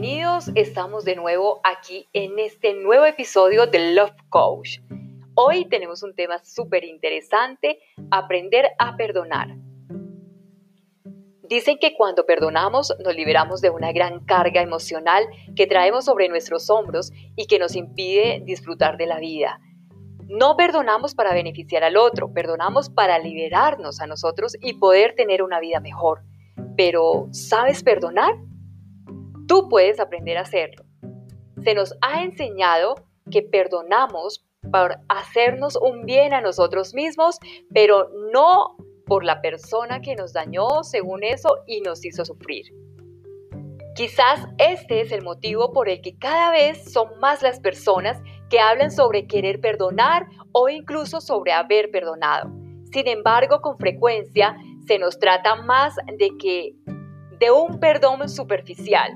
[0.00, 4.78] Bienvenidos, estamos de nuevo aquí en este nuevo episodio de Love Coach.
[5.34, 9.48] Hoy tenemos un tema súper interesante, aprender a perdonar.
[11.42, 16.70] Dicen que cuando perdonamos nos liberamos de una gran carga emocional que traemos sobre nuestros
[16.70, 19.60] hombros y que nos impide disfrutar de la vida.
[20.28, 25.60] No perdonamos para beneficiar al otro, perdonamos para liberarnos a nosotros y poder tener una
[25.60, 26.22] vida mejor.
[26.74, 28.32] Pero, ¿sabes perdonar?
[29.50, 30.84] Tú puedes aprender a hacerlo.
[31.64, 32.94] Se nos ha enseñado
[33.32, 37.40] que perdonamos por hacernos un bien a nosotros mismos,
[37.74, 42.66] pero no por la persona que nos dañó según eso y nos hizo sufrir.
[43.96, 48.60] Quizás este es el motivo por el que cada vez son más las personas que
[48.60, 52.52] hablan sobre querer perdonar o incluso sobre haber perdonado.
[52.92, 56.76] Sin embargo, con frecuencia se nos trata más de que
[57.40, 59.10] de un perdón superficial,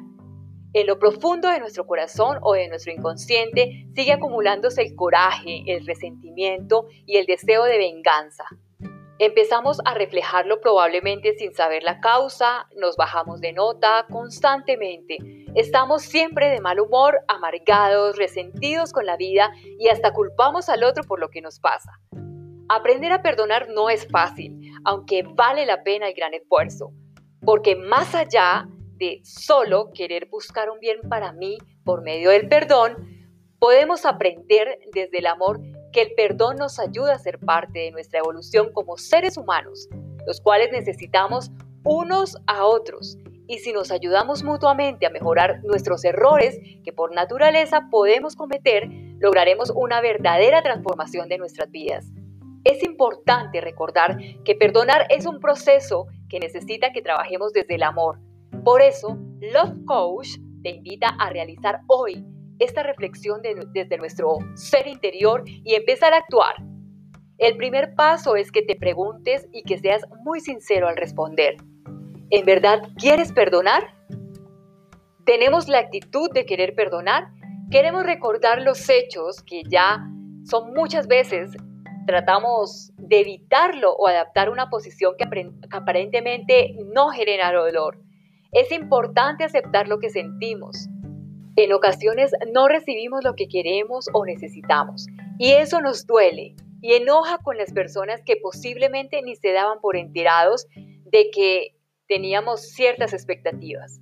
[0.75, 5.86] en lo profundo de nuestro corazón o de nuestro inconsciente sigue acumulándose el coraje, el
[5.86, 8.44] resentimiento y el deseo de venganza.
[9.20, 15.19] Empezamos a reflejarlo probablemente sin saber la causa, nos bajamos de nota constantemente,
[15.55, 21.05] estamos siempre de mal humor, amargados, resentidos con la vida y hasta culpamos al otro
[21.05, 21.92] por lo que nos pasa.
[22.69, 26.91] Aprender a perdonar no es fácil, aunque vale la pena el gran esfuerzo,
[27.44, 28.66] porque más allá
[28.97, 32.97] de solo querer buscar un bien para mí por medio del perdón,
[33.59, 35.61] podemos aprender desde el amor
[35.92, 39.89] que el perdón nos ayuda a ser parte de nuestra evolución como seres humanos,
[40.27, 41.50] los cuales necesitamos
[41.84, 43.19] unos a otros.
[43.47, 49.70] Y si nos ayudamos mutuamente a mejorar nuestros errores que por naturaleza podemos cometer, lograremos
[49.70, 52.06] una verdadera transformación de nuestras vidas.
[52.65, 58.19] Es importante recordar que perdonar es un proceso que necesita que trabajemos desde el amor,
[58.65, 62.25] por eso, Love Coach te invita a realizar hoy
[62.59, 66.55] esta reflexión desde nuestro ser interior y empezar a actuar.
[67.38, 71.56] El primer paso es que te preguntes y que seas muy sincero al responder.
[72.31, 73.83] ¿En verdad quieres perdonar?
[75.27, 77.28] ¿Tenemos la actitud de querer perdonar?
[77.71, 80.06] Queremos recordar los hechos que ya
[80.44, 81.56] son muchas veces
[82.06, 85.25] tratamos de evitarlo o adaptar una posición que
[85.71, 88.03] aparentemente no genera dolor.
[88.54, 90.87] Es importante aceptar lo que sentimos.
[91.56, 95.09] En ocasiones no recibimos lo que queremos o necesitamos
[95.41, 99.97] y eso nos duele y enoja con las personas que posiblemente ni se daban por
[99.97, 101.75] enterados de que
[102.06, 104.00] teníamos ciertas expectativas.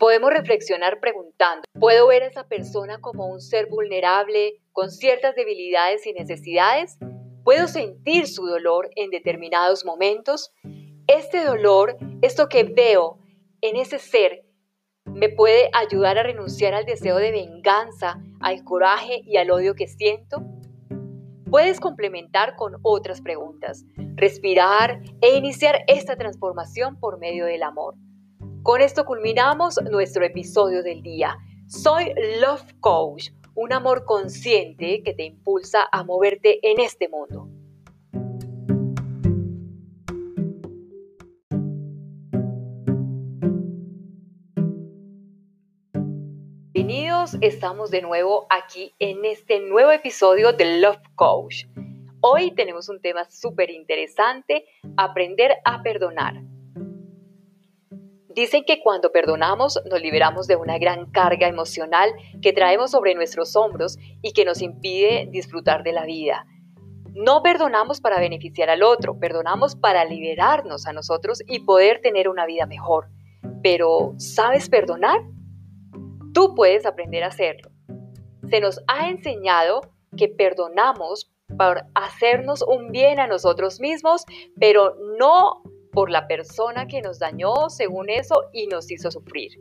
[0.00, 6.04] Podemos reflexionar preguntando, ¿puedo ver a esa persona como un ser vulnerable con ciertas debilidades
[6.06, 6.98] y necesidades?
[7.44, 10.50] ¿Puedo sentir su dolor en determinados momentos?
[11.06, 13.20] Este dolor, esto que veo,
[13.62, 14.44] en ese ser
[15.06, 19.86] me puede ayudar a renunciar al deseo de venganza, al coraje y al odio que
[19.86, 20.42] siento?
[21.50, 23.84] Puedes complementar con otras preguntas,
[24.14, 27.96] respirar e iniciar esta transformación por medio del amor.
[28.62, 31.36] Con esto culminamos nuestro episodio del día.
[31.66, 37.49] Soy Love Coach, un amor consciente que te impulsa a moverte en este mundo.
[46.90, 51.66] Bienvenidos, estamos de nuevo aquí en este nuevo episodio de Love Coach.
[52.20, 54.64] Hoy tenemos un tema súper interesante,
[54.96, 56.42] aprender a perdonar.
[58.34, 62.10] Dicen que cuando perdonamos nos liberamos de una gran carga emocional
[62.42, 66.44] que traemos sobre nuestros hombros y que nos impide disfrutar de la vida.
[67.14, 72.46] No perdonamos para beneficiar al otro, perdonamos para liberarnos a nosotros y poder tener una
[72.46, 73.10] vida mejor.
[73.62, 75.20] Pero, ¿sabes perdonar?
[76.32, 77.70] Tú puedes aprender a hacerlo.
[78.48, 79.80] Se nos ha enseñado
[80.16, 84.24] que perdonamos por hacernos un bien a nosotros mismos,
[84.58, 89.52] pero no por la persona que nos dañó según eso y nos hizo sufrir.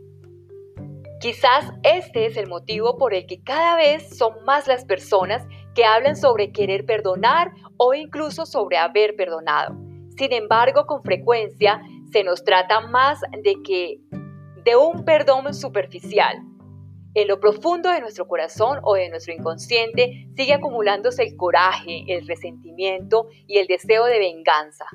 [1.19, 5.45] Quizás este es el motivo por el que cada vez son más las personas
[5.75, 9.75] que hablan sobre querer perdonar o incluso sobre haber perdonado.
[10.17, 11.81] Sin embargo, con frecuencia
[12.11, 13.99] se nos trata más de que
[14.63, 16.41] de un perdón superficial,
[17.13, 22.27] en lo profundo de nuestro corazón o de nuestro inconsciente sigue acumulándose el coraje, el
[22.27, 24.85] resentimiento y el deseo de venganza.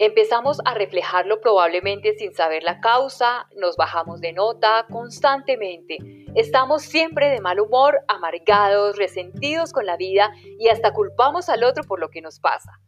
[0.00, 5.98] Empezamos a reflejarlo probablemente sin saber la causa, nos bajamos de nota constantemente,
[6.36, 11.82] estamos siempre de mal humor, amargados, resentidos con la vida y hasta culpamos al otro
[11.82, 12.78] por lo que nos pasa.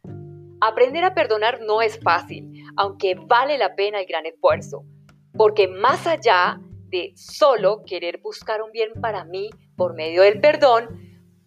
[0.60, 2.46] Aprender a perdonar no es fácil,
[2.76, 4.84] aunque vale la pena el gran esfuerzo,
[5.36, 10.88] porque más allá de solo querer buscar un bien para mí por medio del perdón,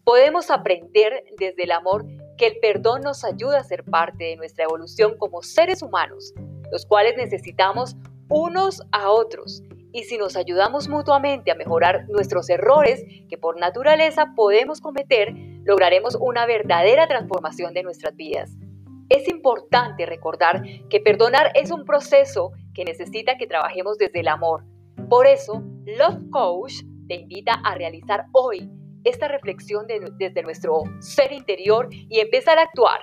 [0.04, 2.06] podemos aprender desde el amor
[2.38, 6.34] que el perdón nos ayuda a ser parte de nuestra evolución como seres humanos,
[6.72, 7.96] los cuales necesitamos
[8.30, 9.62] unos a otros.
[9.92, 16.18] Y si nos ayudamos mutuamente a mejorar nuestros errores que por naturaleza podemos cometer, lograremos
[16.20, 18.52] una verdadera transformación de nuestras vidas.
[19.10, 24.64] Es importante recordar que perdonar es un proceso que necesita que trabajemos desde el amor.
[25.14, 26.74] Por eso, Love Coach
[27.08, 28.68] te invita a realizar hoy
[29.04, 33.00] esta reflexión desde nuestro ser interior y empezar a actuar.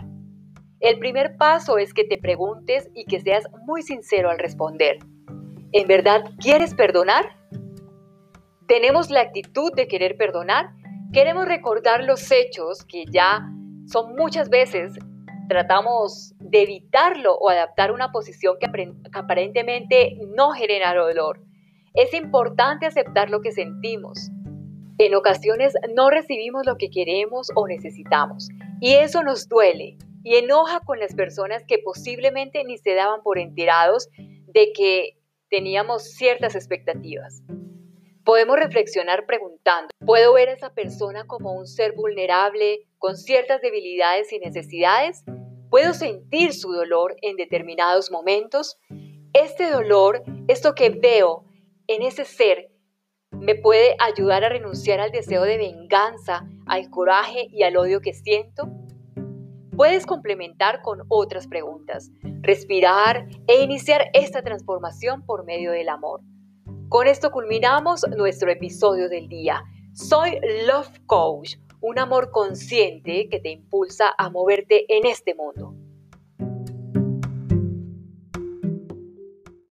[0.81, 4.99] El primer paso es que te preguntes y que seas muy sincero al responder.
[5.71, 7.27] ¿En verdad quieres perdonar?
[8.67, 10.71] ¿Tenemos la actitud de querer perdonar?
[11.13, 13.49] ¿Queremos recordar los hechos que ya
[13.87, 14.95] son muchas veces
[15.49, 18.67] tratamos de evitarlo o adaptar una posición que
[19.13, 21.49] aparentemente no genera dolor?
[21.95, 24.31] Es importante aceptar lo que sentimos,
[25.03, 28.51] en ocasiones no recibimos lo que queremos o necesitamos
[28.83, 33.39] y eso nos duele y enoja con las personas que posiblemente ni se daban por
[33.39, 35.17] enterados de que
[35.49, 37.43] teníamos ciertas expectativas.
[38.27, 44.31] Podemos reflexionar preguntando, ¿puedo ver a esa persona como un ser vulnerable, con ciertas debilidades
[44.35, 45.25] y necesidades?
[45.71, 48.79] ¿Puedo sentir su dolor en determinados momentos?
[49.33, 51.50] Este dolor, esto que veo
[51.91, 52.71] en ese ser,
[53.33, 58.13] me puede ayudar a renunciar al deseo de venganza, al coraje y al odio que
[58.13, 58.71] siento?
[59.77, 66.21] Puedes complementar con otras preguntas, respirar e iniciar esta transformación por medio del amor.
[66.89, 69.65] Con esto culminamos nuestro episodio del día.
[69.93, 70.39] Soy
[70.69, 75.75] Love Coach, un amor consciente que te impulsa a moverte en este mundo.